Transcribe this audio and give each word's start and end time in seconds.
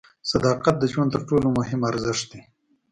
صداقت 0.31 0.75
د 0.79 0.83
ژوند 0.91 1.09
تر 1.15 1.21
ټولو 1.29 1.47
مهم 1.59 1.81
ارزښت 1.89 2.25
دی. 2.31 2.41